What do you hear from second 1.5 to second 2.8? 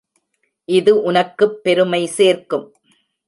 பெருமை சேர்க்கும்.